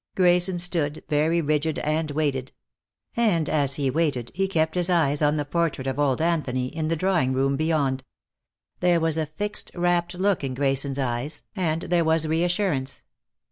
Grayson 0.15 0.57
stood, 0.57 1.03
very 1.09 1.41
rigid, 1.43 1.77
and 1.77 2.09
waited. 2.09 2.51
And 3.15 3.47
as 3.47 3.75
he 3.75 3.91
waited 3.91 4.31
he 4.33 4.47
kept 4.47 4.73
his 4.73 4.89
eyes 4.89 5.21
on 5.21 5.37
the 5.37 5.45
portrait 5.45 5.85
of 5.85 5.99
old 5.99 6.23
Anthony, 6.23 6.69
in 6.75 6.87
the 6.87 6.95
drawing 6.95 7.33
room 7.33 7.55
beyond. 7.55 8.03
There 8.79 8.99
was 8.99 9.15
a 9.15 9.27
fixed, 9.27 9.69
rapt 9.75 10.15
look 10.15 10.43
in 10.43 10.55
Grayson's 10.55 10.97
eyes, 10.97 11.43
and 11.55 11.83
there 11.83 12.03
was 12.03 12.27
reassurance. 12.27 13.03